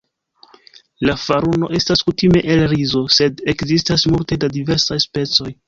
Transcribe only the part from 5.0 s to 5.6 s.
specoj.